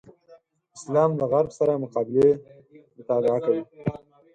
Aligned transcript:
اسلام 0.77 1.09
له 1.19 1.25
غرب 1.31 1.51
سره 1.59 1.81
مقابلې 1.83 2.29
مطالعه 2.97 3.39
کوي. 3.45 3.63